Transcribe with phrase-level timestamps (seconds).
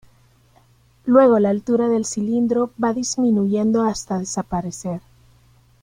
[1.05, 4.99] Luego la altura del cilindro va disminuyendo hasta desaparecer.